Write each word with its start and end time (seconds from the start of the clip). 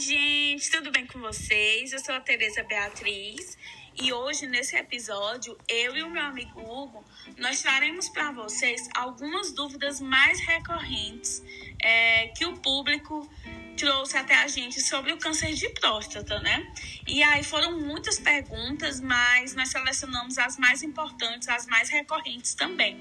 gente, 0.00 0.70
tudo 0.70 0.90
bem 0.90 1.06
com 1.06 1.20
vocês? 1.20 1.92
Eu 1.92 1.98
sou 1.98 2.14
a 2.14 2.20
Tereza 2.20 2.62
Beatriz 2.62 3.58
e 3.94 4.10
hoje, 4.14 4.46
nesse 4.46 4.74
episódio, 4.74 5.58
eu 5.68 5.94
e 5.94 6.02
o 6.02 6.08
meu 6.08 6.22
amigo 6.22 6.58
Hugo, 6.58 7.04
nós 7.36 7.60
traremos 7.60 8.08
para 8.08 8.32
vocês 8.32 8.88
algumas 8.96 9.52
dúvidas 9.52 10.00
mais 10.00 10.40
recorrentes 10.40 11.42
é, 11.82 12.28
que 12.28 12.46
o 12.46 12.56
público 12.56 13.30
trouxe 13.76 14.16
até 14.16 14.36
a 14.36 14.48
gente 14.48 14.80
sobre 14.80 15.12
o 15.12 15.18
câncer 15.18 15.52
de 15.52 15.68
próstata, 15.68 16.40
né? 16.40 16.72
E 17.06 17.22
aí 17.22 17.44
foram 17.44 17.78
muitas 17.78 18.18
perguntas, 18.18 19.00
mas 19.02 19.54
nós 19.54 19.68
selecionamos 19.68 20.38
as 20.38 20.56
mais 20.56 20.82
importantes, 20.82 21.46
as 21.46 21.66
mais 21.66 21.90
recorrentes 21.90 22.54
também, 22.54 22.96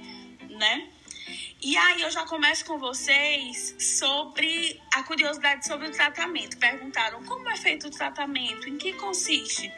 né? 0.50 0.90
E 1.62 1.76
aí 1.76 2.02
eu 2.04 2.10
já 2.10 2.26
começo 2.26 2.64
com 2.64 2.80
vocês 2.80 3.76
sobre 3.78 4.82
a 4.94 5.04
curiosidade 5.04 5.68
sobre 5.68 5.88
o 5.88 5.92
tratamento. 5.92 6.58
Perguntaram 6.58 7.22
como 7.26 7.50
é 7.50 7.58
feito 7.58 7.88
o 7.88 7.92
tratamento, 7.92 8.70
em 8.70 8.78
que 8.78 8.94
consiste. 8.94 9.70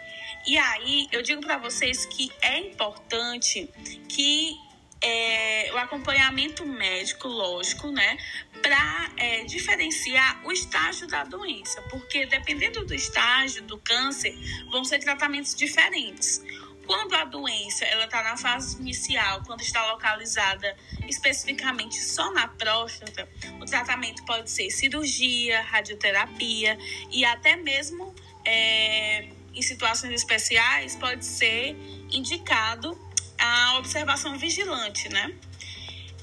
E 0.46 0.60
aí 0.60 1.08
eu 1.12 1.24
digo 1.24 1.42
para 1.42 1.58
vocês 1.58 2.06
que 2.06 2.32
é 2.40 2.60
importante 2.60 3.68
que 4.08 4.56
é, 5.02 5.72
o 5.74 5.78
acompanhamento 5.78 6.64
médico, 6.68 7.28
lógico, 7.28 7.90
né, 7.90 8.16
para 8.62 9.12
é, 9.18 9.44
diferenciar 9.46 10.40
o 10.46 10.52
estágio 10.52 11.08
da 11.08 11.24
doença, 11.24 11.82
porque 11.90 12.28
dependendo 12.28 12.86
do 12.86 12.94
estágio 12.94 13.64
do 13.64 13.80
câncer, 13.80 14.38
vão 14.70 14.86
ser 14.86 15.00
tratamentos 15.00 15.56
diferentes. 15.56 16.44
Quando 16.92 17.14
a 17.14 17.24
doença 17.24 17.86
ela 17.86 18.04
está 18.04 18.22
na 18.22 18.36
fase 18.36 18.78
inicial, 18.78 19.42
quando 19.48 19.62
está 19.62 19.94
localizada 19.94 20.76
especificamente 21.08 21.96
só 21.96 22.34
na 22.34 22.50
próstata, 22.50 23.30
o 23.62 23.66
tratamento 23.66 24.26
pode 24.26 24.52
ser 24.52 24.70
cirurgia, 24.70 25.62
radioterapia 25.62 26.78
e 27.10 27.24
até 27.24 27.56
mesmo 27.56 28.14
é, 28.44 29.30
em 29.54 29.62
situações 29.62 30.12
especiais 30.12 30.98
pode 30.98 31.24
ser 31.24 31.78
indicado 32.12 33.00
a 33.40 33.78
observação 33.78 34.38
vigilante, 34.38 35.08
né? 35.08 35.34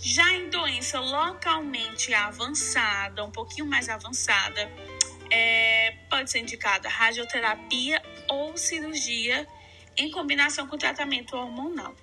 Já 0.03 0.35
em 0.35 0.51
doença 0.51 1.01
localmente 1.01 2.13
avançada, 2.13 3.25
um 3.25 3.31
pouquinho 3.31 3.65
mais 3.65 3.89
avançada, 3.89 4.71
é, 5.31 5.97
pode 6.11 6.31
ser 6.31 6.41
indicada 6.41 6.91
radioterapia 6.91 8.03
ou 8.29 8.55
cirurgia 8.59 9.49
em 9.99 10.11
combinação 10.11 10.67
com 10.67 10.79
tratamento 10.79 11.37
hormonal. 11.37 11.95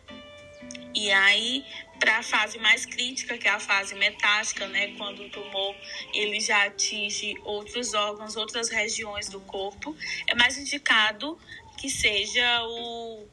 E 0.94 1.12
aí, 1.12 1.66
para 2.00 2.20
a 2.20 2.24
fase 2.24 2.58
mais 2.60 2.86
crítica, 2.86 3.38
que 3.38 3.48
é 3.48 3.52
a 3.52 3.60
fase 3.60 3.96
metástica, 3.96 4.68
né, 4.68 4.96
quando 4.98 5.24
o 5.24 5.30
tumor 5.30 5.76
ele 6.14 6.40
já 6.40 6.66
atinge 6.66 7.36
outros 7.44 7.94
órgãos, 7.94 8.36
outras 8.38 8.70
regiões 8.70 9.28
do 9.28 9.42
corpo, 9.42 9.96
é 10.28 10.36
mais 10.36 10.58
indicado 10.58 11.38
que 11.78 11.90
seja 11.90 12.64
o, 12.64 13.28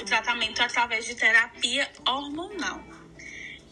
o 0.00 0.04
tratamento 0.04 0.62
através 0.62 1.04
de 1.04 1.14
terapia 1.16 1.90
hormonal. 2.06 2.80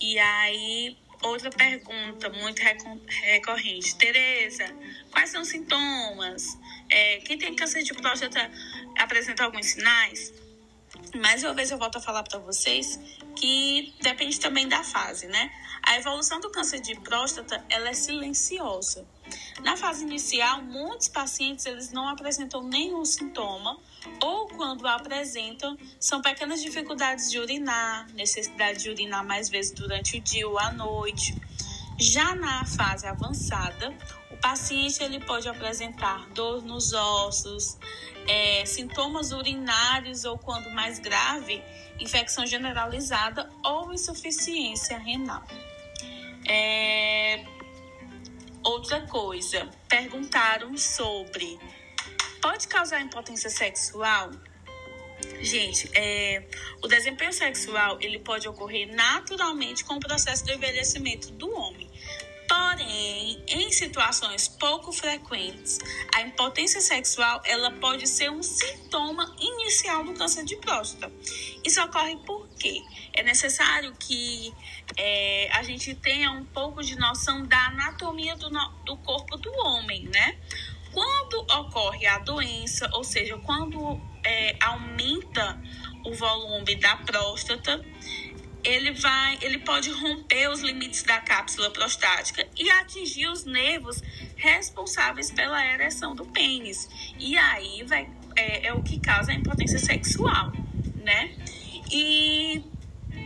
E 0.00 0.19
aí, 0.19 0.97
outra 1.23 1.51
pergunta 1.51 2.29
muito 2.31 2.61
recorrente. 2.61 3.97
Tereza, 3.97 4.65
quais 5.11 5.31
são 5.31 5.43
os 5.43 5.49
sintomas? 5.49 6.59
É, 6.89 7.19
quem 7.19 7.39
tem 7.39 7.55
câncer 7.55 7.83
de 7.83 7.95
próstata 7.95 8.51
apresenta 8.97 9.45
alguns 9.45 9.67
sinais? 9.67 10.33
Mais 11.17 11.43
uma 11.43 11.55
vez 11.55 11.71
eu 11.71 11.79
volto 11.79 11.97
a 11.97 12.01
falar 12.01 12.23
para 12.23 12.39
vocês 12.39 12.99
que 13.37 13.95
depende 14.01 14.39
também 14.41 14.69
da 14.69 14.83
fase, 14.83 15.27
né? 15.27 15.51
A 15.83 15.97
evolução 15.97 16.41
do 16.41 16.51
câncer 16.51 16.81
de 16.81 16.95
próstata, 17.01 17.65
ela 17.69 17.89
é 17.89 17.93
silenciosa. 17.93 19.07
Na 19.63 19.77
fase 19.77 20.05
inicial, 20.05 20.63
muitos 20.63 21.09
pacientes 21.09 21.67
eles 21.67 21.93
não 21.93 22.09
apresentam 22.09 22.63
nenhum 22.63 23.05
sintoma 23.05 23.79
ou 24.23 24.49
quando 24.49 24.87
apresentam, 24.87 25.77
são 25.99 26.21
pequenas 26.21 26.62
dificuldades 26.62 27.31
de 27.31 27.39
urinar, 27.39 28.06
necessidade 28.15 28.83
de 28.83 28.91
urinar 28.91 29.25
mais 29.25 29.49
vezes 29.49 29.72
durante 29.72 30.19
o 30.19 30.21
dia 30.21 30.49
ou 30.49 30.59
à 30.59 30.72
noite. 30.72 31.34
Já 31.99 32.34
na 32.34 32.65
fase 32.65 33.06
avançada, 33.06 33.93
o 34.31 34.37
paciente 34.37 35.03
ele 35.03 35.19
pode 35.19 35.49
apresentar 35.49 36.28
dor 36.28 36.62
nos 36.62 36.93
ossos, 36.93 37.77
é, 38.28 38.65
sintomas 38.65 39.33
urinários 39.33 40.25
ou, 40.25 40.39
quando 40.39 40.71
mais 40.71 40.99
grave, 41.01 41.62
infecção 41.99 42.47
generalizada 42.47 43.51
ou 43.65 43.93
insuficiência 43.93 44.97
renal. 44.99 45.43
É, 46.47 47.45
outra 48.62 49.01
coisa, 49.06 49.69
perguntaram 49.89 50.77
sobre 50.77 51.59
pode 52.41 52.69
causar 52.69 53.00
impotência 53.00 53.50
sexual? 53.50 54.31
Gente, 55.41 55.91
é, 55.94 56.44
o 56.82 56.88
desempenho 56.88 57.32
sexual 57.32 57.99
ele 58.00 58.19
pode 58.19 58.49
ocorrer 58.49 58.93
naturalmente 58.94 59.84
com 59.84 59.94
o 59.94 60.00
processo 60.00 60.44
de 60.44 60.53
envelhecimento 60.53 61.31
do 61.32 61.50
homem. 61.50 61.88
Porém, 62.48 63.44
em 63.47 63.71
situações 63.71 64.48
pouco 64.48 64.91
frequentes, 64.91 65.78
a 66.15 66.22
impotência 66.22 66.81
sexual 66.81 67.43
ela 67.44 67.71
pode 67.72 68.06
ser 68.06 68.31
um 68.31 68.43
sintoma 68.43 69.37
inicial 69.38 70.03
do 70.03 70.15
câncer 70.15 70.44
de 70.44 70.56
próstata. 70.56 71.12
Isso 71.62 71.82
ocorre 71.82 72.16
porque 72.25 72.82
é 73.12 73.22
necessário 73.22 73.94
que 73.98 74.54
é, 74.97 75.50
a 75.53 75.62
gente 75.62 75.94
tenha 75.97 76.31
um 76.31 76.44
pouco 76.47 76.82
de 76.82 76.97
noção 76.97 77.44
da 77.44 77.66
anatomia 77.66 78.34
do, 78.37 78.48
do 78.84 78.97
corpo 78.98 79.37
do 79.37 79.53
homem, 79.59 80.04
né? 80.04 80.38
Quando 80.93 81.41
ocorre 81.41 82.06
a 82.06 82.19
doença, 82.19 82.88
ou 82.93 83.04
seja, 83.04 83.37
quando 83.38 84.00
é, 84.25 84.56
aumenta 84.60 85.60
o 86.04 86.15
volume 86.15 86.75
da 86.76 86.97
próstata, 86.97 87.84
ele 88.65 88.93
vai, 88.93 89.38
ele 89.41 89.59
pode 89.59 89.91
romper 89.91 90.48
os 90.48 90.60
limites 90.60 91.03
da 91.03 91.21
cápsula 91.21 91.71
prostática 91.71 92.47
e 92.56 92.71
atingir 92.71 93.28
os 93.28 93.44
nervos 93.44 94.03
responsáveis 94.37 95.31
pela 95.31 95.65
ereção 95.65 96.15
do 96.15 96.27
pênis. 96.27 96.88
E 97.19 97.37
aí 97.37 97.84
vai, 97.84 98.09
é, 98.37 98.66
é 98.66 98.72
o 98.72 98.82
que 98.82 98.98
causa 98.98 99.32
a 99.32 99.34
impotência 99.34 99.78
sexual, 99.78 100.53
né? 100.97 101.34
E 101.91 102.62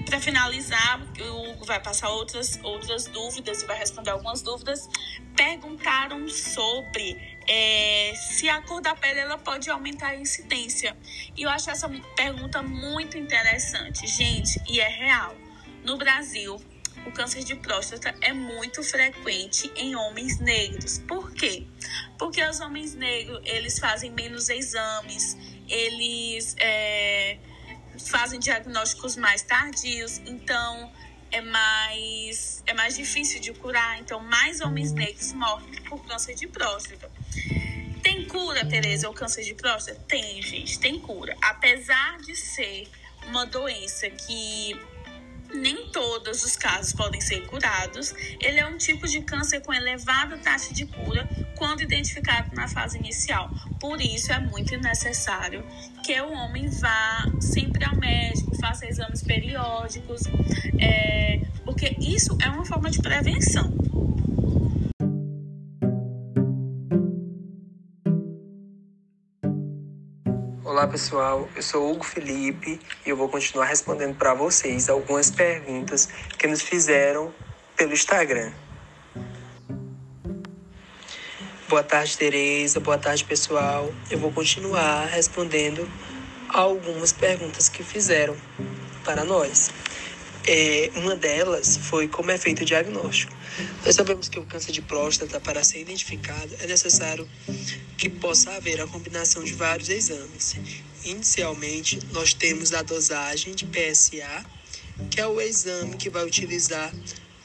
para 0.06 0.20
finalizar, 0.20 1.00
o 1.20 1.50
Hugo 1.50 1.64
vai 1.64 1.80
passar 1.80 2.10
outras, 2.10 2.60
outras 2.62 3.06
dúvidas 3.06 3.62
e 3.62 3.66
vai 3.66 3.78
responder 3.78 4.10
algumas 4.10 4.42
dúvidas. 4.42 4.88
Perguntaram 5.34 6.28
sobre 6.28 7.31
é, 7.48 8.12
se 8.14 8.48
a 8.48 8.62
cor 8.62 8.80
da 8.80 8.94
pele 8.94 9.20
ela 9.20 9.38
pode 9.38 9.70
aumentar 9.70 10.08
a 10.08 10.16
incidência. 10.16 10.97
E 11.36 11.42
eu 11.42 11.50
acho 11.50 11.70
essa 11.70 11.88
pergunta 12.16 12.62
muito 12.62 13.16
interessante, 13.19 14.06
gente, 14.06 14.60
e 14.69 14.80
é 14.80 14.88
real. 14.88 15.34
No 15.84 15.97
Brasil, 15.97 16.60
o 17.06 17.10
câncer 17.10 17.42
de 17.42 17.56
próstata 17.56 18.14
é 18.20 18.32
muito 18.32 18.82
frequente 18.82 19.70
em 19.75 19.97
homens 19.97 20.38
negros. 20.38 20.98
Por 20.98 21.32
quê? 21.32 21.66
Porque 22.19 22.42
os 22.44 22.60
homens 22.60 22.94
negros 22.94 23.41
eles 23.44 23.78
fazem 23.78 24.10
menos 24.10 24.48
exames, 24.48 25.36
eles 25.69 26.54
é, 26.58 27.38
fazem 28.06 28.38
diagnósticos 28.38 29.16
mais 29.16 29.42
tardios, 29.42 30.19
então 30.19 30.92
é 31.32 31.41
mais 31.41 32.62
é 32.66 32.75
mais 32.75 32.97
difícil 32.97 33.41
de 33.41 33.52
curar. 33.52 33.98
Então 33.98 34.20
mais 34.20 34.60
homens 34.60 34.92
negros 34.92 35.32
morrem 35.32 35.82
por 35.88 36.04
câncer 36.06 36.34
de 36.34 36.47
próstata. 36.47 37.10
Tem 38.03 38.25
cura, 38.26 38.65
Tereza, 38.65 39.09
o 39.09 39.15
câncer 39.15 39.44
de 39.44 39.54
próstata? 39.54 39.98
Tem, 40.09 40.43
gente, 40.43 40.78
tem 40.78 40.98
cura. 40.98 41.37
Apesar 41.41 42.19
de 42.19 42.34
ser 42.34 42.88
uma 43.28 43.47
doença 43.47 44.10
que 44.10 44.76
nem 45.54 45.88
todos 45.88 46.43
os 46.44 46.56
casos 46.56 46.93
podem 46.93 47.20
ser 47.20 47.47
curados, 47.47 48.15
ele 48.41 48.59
é 48.59 48.66
um 48.66 48.78
tipo 48.78 49.06
de 49.06 49.20
câncer 49.20 49.61
com 49.61 49.73
elevada 49.73 50.38
taxa 50.38 50.73
de 50.73 50.87
cura 50.87 51.29
quando 51.56 51.82
identificado 51.82 52.55
na 52.55 52.67
fase 52.67 52.99
inicial. 52.99 53.50
Por 53.78 54.00
isso 54.00 54.32
é 54.32 54.40
muito 54.40 54.76
necessário 54.78 55.64
que 56.02 56.19
o 56.20 56.32
homem 56.32 56.69
vá 56.69 57.26
sempre 57.40 57.85
ao 57.85 57.94
médico, 57.96 58.56
faça 58.56 58.87
exames 58.87 59.23
periódicos, 59.23 60.23
é, 60.81 61.40
porque 61.64 61.96
isso 62.00 62.37
é 62.43 62.49
uma 62.49 62.64
forma 62.64 62.90
de 62.90 63.00
prevenção. 63.00 63.70
Olá 70.72 70.86
pessoal, 70.86 71.50
eu 71.54 71.62
sou 71.62 71.92
Hugo 71.92 72.02
Felipe 72.02 72.80
e 73.04 73.10
eu 73.10 73.14
vou 73.14 73.28
continuar 73.28 73.66
respondendo 73.66 74.16
para 74.16 74.32
vocês 74.32 74.88
algumas 74.88 75.30
perguntas 75.30 76.08
que 76.38 76.46
nos 76.46 76.62
fizeram 76.62 77.30
pelo 77.76 77.92
Instagram. 77.92 78.50
Boa 81.69 81.82
tarde, 81.82 82.16
Tereza. 82.16 82.80
Boa 82.80 82.96
tarde, 82.96 83.22
pessoal. 83.22 83.92
Eu 84.10 84.19
vou 84.19 84.32
continuar 84.32 85.08
respondendo 85.08 85.86
algumas 86.48 87.12
perguntas 87.12 87.68
que 87.68 87.84
fizeram 87.84 88.34
para 89.04 89.25
nós. 89.25 89.70
É, 90.44 90.90
uma 90.96 91.14
delas 91.14 91.76
foi 91.76 92.08
como 92.08 92.30
é 92.30 92.38
feito 92.38 92.62
o 92.62 92.64
diagnóstico. 92.64 93.32
Nós 93.84 93.94
sabemos 93.94 94.28
que 94.28 94.38
o 94.38 94.44
câncer 94.44 94.72
de 94.72 94.82
próstata, 94.82 95.38
para 95.40 95.62
ser 95.62 95.80
identificado, 95.80 96.54
é 96.60 96.66
necessário 96.66 97.28
que 97.96 98.08
possa 98.08 98.50
haver 98.52 98.80
a 98.80 98.86
combinação 98.86 99.44
de 99.44 99.52
vários 99.52 99.88
exames. 99.88 100.56
Inicialmente, 101.04 102.00
nós 102.12 102.34
temos 102.34 102.72
a 102.72 102.82
dosagem 102.82 103.54
de 103.54 103.66
PSA, 103.66 104.44
que 105.10 105.20
é 105.20 105.26
o 105.26 105.40
exame 105.40 105.96
que 105.96 106.10
vai 106.10 106.24
utilizar, 106.24 106.92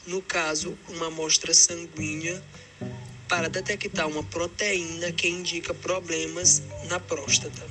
no 0.06 0.20
caso, 0.20 0.76
uma 0.88 1.06
amostra 1.06 1.54
sanguínea 1.54 2.42
para 3.28 3.48
detectar 3.48 4.08
uma 4.08 4.24
proteína 4.24 5.12
que 5.12 5.28
indica 5.28 5.72
problemas 5.74 6.62
na 6.88 6.98
próstata. 6.98 7.62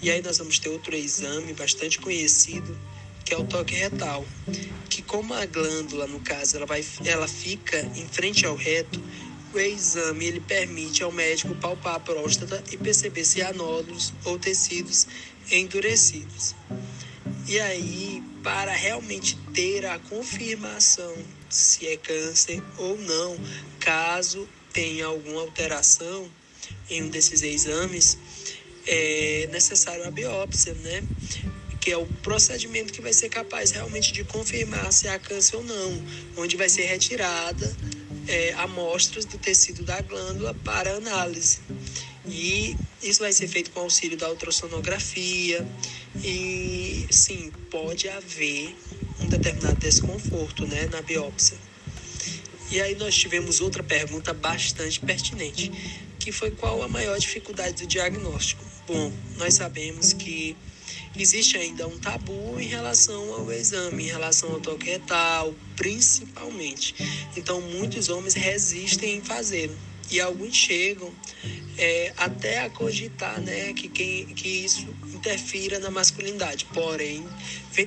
E 0.00 0.10
aí 0.10 0.22
nós 0.22 0.38
vamos 0.38 0.58
ter 0.58 0.68
outro 0.68 0.94
exame 0.94 1.52
bastante 1.52 1.98
conhecido, 1.98 2.78
que 3.34 3.40
é 3.40 3.42
o 3.42 3.44
toque 3.44 3.74
retal, 3.74 4.24
que 4.88 5.02
como 5.02 5.34
a 5.34 5.44
glândula, 5.44 6.06
no 6.06 6.20
caso, 6.20 6.56
ela, 6.56 6.66
vai, 6.66 6.84
ela 7.04 7.26
fica 7.26 7.80
em 7.96 8.06
frente 8.06 8.46
ao 8.46 8.54
reto, 8.54 9.02
o 9.52 9.58
exame 9.58 10.26
ele 10.26 10.40
permite 10.40 11.02
ao 11.02 11.10
médico 11.10 11.54
palpar 11.56 11.96
a 11.96 12.00
próstata 12.00 12.62
e 12.70 12.76
perceber 12.76 13.24
se 13.24 13.42
há 13.42 13.52
nódulos 13.52 14.12
ou 14.24 14.38
tecidos 14.38 15.08
endurecidos. 15.50 16.54
E 17.48 17.58
aí, 17.58 18.22
para 18.42 18.72
realmente 18.72 19.36
ter 19.52 19.84
a 19.86 19.98
confirmação 19.98 21.16
se 21.50 21.88
é 21.88 21.96
câncer 21.96 22.62
ou 22.78 22.96
não, 22.98 23.36
caso 23.80 24.48
tenha 24.72 25.06
alguma 25.06 25.40
alteração 25.40 26.28
em 26.88 27.02
um 27.02 27.08
desses 27.08 27.42
exames, 27.42 28.16
é 28.86 29.48
necessário 29.50 30.06
a 30.06 30.10
biópsia, 30.10 30.74
né? 30.74 31.02
Que 31.84 31.92
é 31.92 31.98
o 31.98 32.06
procedimento 32.22 32.94
que 32.94 33.02
vai 33.02 33.12
ser 33.12 33.28
capaz 33.28 33.70
realmente 33.70 34.10
de 34.10 34.24
confirmar 34.24 34.90
se 34.90 35.06
há 35.06 35.18
câncer 35.18 35.56
ou 35.56 35.62
não, 35.62 36.02
onde 36.38 36.56
vai 36.56 36.66
ser 36.66 36.86
retirada 36.86 37.76
é, 38.26 38.54
amostras 38.54 39.26
do 39.26 39.36
tecido 39.36 39.82
da 39.82 40.00
glândula 40.00 40.54
para 40.64 40.94
análise. 40.94 41.58
E 42.26 42.74
isso 43.02 43.20
vai 43.20 43.34
ser 43.34 43.48
feito 43.48 43.70
com 43.70 43.80
auxílio 43.80 44.16
da 44.16 44.30
ultrassonografia. 44.30 45.68
E 46.24 47.06
sim, 47.10 47.52
pode 47.70 48.08
haver 48.08 48.74
um 49.20 49.26
determinado 49.26 49.76
desconforto 49.76 50.66
né, 50.66 50.88
na 50.90 51.02
biópsia. 51.02 51.58
E 52.70 52.80
aí 52.80 52.94
nós 52.94 53.14
tivemos 53.14 53.60
outra 53.60 53.82
pergunta 53.82 54.32
bastante 54.32 55.00
pertinente, 55.00 55.70
que 56.18 56.32
foi 56.32 56.50
qual 56.50 56.82
a 56.82 56.88
maior 56.88 57.18
dificuldade 57.18 57.82
do 57.82 57.86
diagnóstico. 57.86 58.64
Bom, 58.86 59.12
nós 59.36 59.52
sabemos 59.52 60.14
que 60.14 60.56
existe 61.16 61.56
ainda 61.56 61.86
um 61.86 61.98
tabu 61.98 62.58
em 62.58 62.66
relação 62.66 63.34
ao 63.34 63.52
exame, 63.52 64.04
em 64.04 64.08
relação 64.08 64.52
ao 64.52 64.60
toque 64.60 64.86
retal, 64.86 65.54
principalmente. 65.76 66.94
Então, 67.36 67.60
muitos 67.60 68.08
homens 68.08 68.34
resistem 68.34 69.16
em 69.16 69.20
fazer 69.20 69.70
e 70.10 70.20
alguns 70.20 70.54
chegam 70.54 71.12
é, 71.78 72.12
até 72.16 72.60
a 72.60 72.70
cogitar 72.70 73.40
né, 73.40 73.72
que, 73.72 73.88
que 73.88 74.48
isso 74.48 74.86
interfira 75.12 75.78
na 75.78 75.90
masculinidade. 75.90 76.66
Porém, 76.66 77.26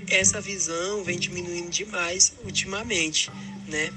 essa 0.10 0.42
visão 0.42 1.04
vem 1.04 1.18
diminuindo 1.18 1.70
demais 1.70 2.34
ultimamente. 2.44 3.30
Né? 3.68 3.94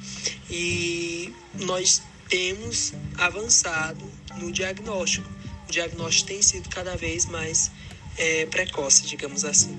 E 0.51 1.33
nós 1.55 2.03
temos 2.29 2.93
avançado 3.17 4.05
no 4.37 4.53
diagnóstico. 4.53 5.29
O 5.69 5.73
diagnóstico 5.73 6.29
tem 6.29 6.43
sido 6.43 6.69
cada 6.69 6.97
vez 6.97 7.27
mais 7.27 7.71
é, 8.17 8.47
precoce, 8.47 9.07
digamos 9.07 9.45
assim. 9.45 9.77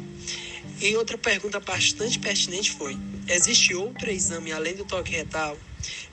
E 0.82 0.96
outra 0.96 1.18
pergunta 1.18 1.60
bastante 1.60 2.20
pertinente 2.20 2.72
foi: 2.72 2.98
existe 3.28 3.74
outro 3.76 4.10
exame 4.10 4.52
além 4.52 4.76
do 4.76 4.86
toque 4.86 5.12
retal? 5.12 5.58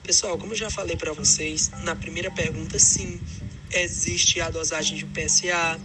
Pessoal, 0.03 0.37
como 0.37 0.53
eu 0.53 0.57
já 0.57 0.69
falei 0.69 0.95
para 0.95 1.13
vocês, 1.13 1.69
na 1.83 1.95
primeira 1.95 2.31
pergunta, 2.31 2.79
sim, 2.79 3.21
existe 3.71 4.41
a 4.41 4.49
dosagem 4.49 4.97
de 4.97 5.05
PSA, 5.05 5.79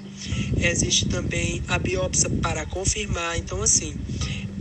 existe 0.58 1.06
também 1.08 1.62
a 1.69 1.78
biópsia 1.78 2.31
para 2.31 2.64
confirmar. 2.66 3.37
Então, 3.38 3.62
assim, 3.62 3.98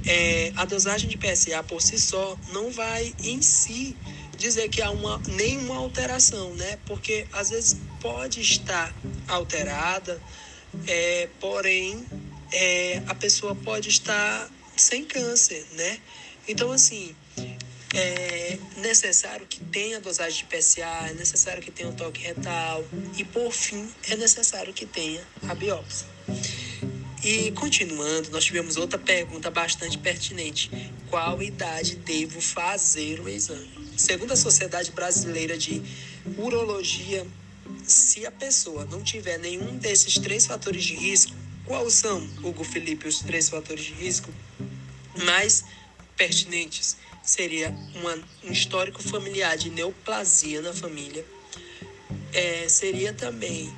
é, 0.05 0.51
a 0.55 0.65
dosagem 0.65 1.09
de 1.09 1.17
PSA 1.17 1.63
por 1.63 1.81
si 1.81 1.97
só 1.97 2.37
não 2.51 2.71
vai 2.71 3.13
em 3.23 3.41
si 3.41 3.95
dizer 4.37 4.67
que 4.69 4.81
há 4.81 4.89
uma, 4.89 5.21
nenhuma 5.27 5.77
alteração, 5.77 6.53
né? 6.55 6.77
Porque 6.85 7.25
às 7.31 7.49
vezes 7.49 7.77
pode 8.01 8.41
estar 8.41 8.93
alterada, 9.27 10.21
é, 10.87 11.29
porém, 11.39 12.05
é, 12.51 13.01
a 13.07 13.15
pessoa 13.15 13.55
pode 13.55 13.89
estar 13.89 14.49
sem 14.75 15.05
câncer, 15.05 15.65
né? 15.73 15.99
Então, 16.47 16.71
assim, 16.71 17.15
é 17.93 18.57
necessário 18.77 19.45
que 19.45 19.59
tenha 19.65 19.99
dosagem 19.99 20.45
de 20.45 20.57
PSA, 20.57 21.09
é 21.09 21.13
necessário 21.13 21.61
que 21.61 21.71
tenha 21.71 21.89
o 21.89 21.93
toque 21.93 22.21
retal 22.21 22.83
e, 23.17 23.23
por 23.23 23.51
fim, 23.51 23.87
é 24.09 24.15
necessário 24.15 24.73
que 24.73 24.85
tenha 24.85 25.21
a 25.47 25.55
biópsia. 25.55 26.07
E 27.23 27.51
continuando, 27.51 28.31
nós 28.31 28.43
tivemos 28.43 28.75
outra 28.75 28.99
pergunta 28.99 29.49
bastante 29.49 29.97
pertinente: 29.97 30.69
qual 31.09 31.41
idade 31.41 31.95
devo 31.95 32.41
fazer 32.41 33.21
o 33.21 33.29
exame? 33.29 33.71
Segundo 33.95 34.33
a 34.33 34.35
Sociedade 34.35 34.91
Brasileira 34.91 35.57
de 35.57 35.81
Urologia 36.37 37.25
se 37.83 38.25
a 38.25 38.31
pessoa 38.31 38.86
não 38.86 39.01
tiver 39.04 39.38
nenhum 39.38 39.77
desses 39.77 40.15
três 40.15 40.45
fatores 40.45 40.83
de 40.83 40.95
risco, 40.95 41.33
quais 41.65 41.94
são, 41.94 42.27
Hugo 42.42 42.63
Felipe, 42.63 43.07
os 43.07 43.19
três 43.19 43.50
fatores 43.50 43.86
de 43.86 43.94
risco 43.94 44.33
mais 45.25 45.65
pertinentes? 46.15 46.98
Seria 47.21 47.74
uma, 47.95 48.19
um 48.44 48.51
histórico 48.51 49.01
familiar 49.01 49.57
de 49.57 49.69
neoplasia 49.69 50.62
na 50.62 50.74
família. 50.74 51.25
É, 52.33 52.68
seria 52.68 53.13
também, 53.13 53.74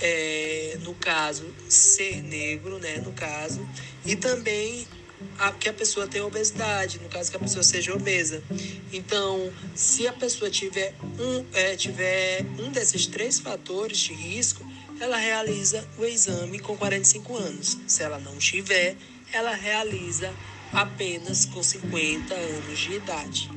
é, 0.00 0.78
no 0.82 0.94
caso, 0.94 1.44
ser 1.68 2.22
negro, 2.22 2.78
né, 2.78 2.98
no 2.98 3.12
caso, 3.12 3.66
e 4.04 4.16
também 4.16 4.86
a, 5.40 5.50
que 5.52 5.70
a 5.70 5.72
pessoa 5.72 6.06
tenha 6.06 6.24
obesidade, 6.24 7.00
no 7.00 7.08
caso 7.08 7.30
que 7.30 7.36
a 7.38 7.40
pessoa 7.40 7.62
seja 7.62 7.94
obesa. 7.94 8.42
Então, 8.92 9.50
se 9.74 10.06
a 10.06 10.12
pessoa 10.12 10.50
tiver 10.50 10.94
um, 11.18 11.44
é, 11.54 11.74
tiver 11.76 12.44
um 12.58 12.70
desses 12.70 13.06
três 13.06 13.40
fatores 13.40 13.98
de 13.98 14.12
risco, 14.12 14.64
ela 15.00 15.16
realiza 15.16 15.82
o 15.98 16.04
exame 16.04 16.58
com 16.58 16.76
45 16.76 17.36
anos. 17.36 17.78
Se 17.86 18.02
ela 18.02 18.18
não 18.18 18.36
tiver, 18.36 18.96
ela 19.32 19.54
realiza 19.54 20.30
apenas 20.72 21.46
com 21.46 21.62
50 21.62 22.34
anos 22.34 22.78
de 22.78 22.92
idade. 22.92 23.50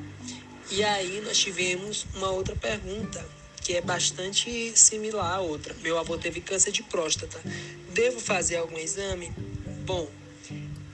E 0.72 0.82
aí 0.86 1.22
nós 1.26 1.38
tivemos 1.38 2.08
uma 2.16 2.30
outra 2.30 2.56
pergunta 2.56 3.24
que 3.62 3.76
é 3.76 3.82
bastante 3.82 4.72
similar 4.78 5.36
à 5.36 5.42
outra. 5.42 5.76
Meu 5.82 5.98
avô 6.00 6.18
teve 6.18 6.40
câncer 6.40 6.72
de 6.72 6.84
próstata. 6.84 7.40
Devo 7.94 8.20
fazer 8.20 8.58
algum 8.58 8.78
exame? 8.78 9.32
Bom, 9.86 10.10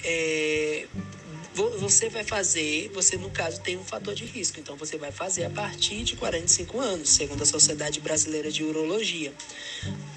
é, 0.04 0.88
você 1.78 2.10
vai 2.10 2.24
fazer, 2.24 2.90
você 2.94 3.18
no 3.18 3.30
caso 3.30 3.60
tem 3.62 3.78
um 3.78 3.84
fator 3.84 4.14
de 4.14 4.26
risco, 4.26 4.60
então 4.60 4.76
você 4.76 4.98
vai 4.98 5.12
fazer 5.12 5.46
a 5.46 5.50
partir 5.50 6.04
de 6.04 6.16
45 6.16 6.80
anos, 6.80 7.10
segundo 7.10 7.42
a 7.42 7.46
Sociedade 7.46 8.00
Brasileira 8.00 8.52
de 8.52 8.64
Urologia. 8.64 9.34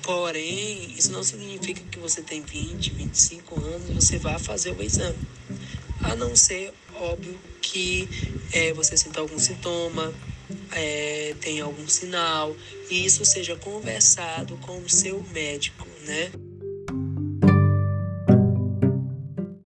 Porém, 0.02 0.92
isso 0.96 1.10
não 1.10 1.22
significa 1.22 1.80
que 1.90 1.98
você 1.98 2.22
tem 2.22 2.42
20, 2.42 2.90
25 2.90 3.60
anos 3.60 3.90
e 3.90 3.94
você 3.94 4.18
vá 4.18 4.38
fazer 4.38 4.72
o 4.72 4.82
exame. 4.82 5.18
A 6.02 6.14
não 6.14 6.36
ser, 6.36 6.72
óbvio, 6.94 7.38
que 7.60 8.08
é, 8.52 8.72
você 8.72 8.96
sinta 8.96 9.20
algum 9.20 9.38
sintoma, 9.38 10.12
é, 10.72 11.34
tenha 11.40 11.64
algum 11.64 11.88
sinal, 11.88 12.54
e 12.90 13.04
isso 13.04 13.24
seja 13.24 13.56
conversado 13.56 14.56
com 14.58 14.78
o 14.78 14.88
seu 14.88 15.22
médico, 15.32 15.86
né? 16.04 16.30